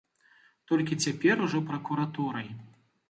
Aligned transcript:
Толькі 0.71 0.97
цяпер 1.05 1.43
ужо 1.49 1.61
пракуратурай. 1.71 2.49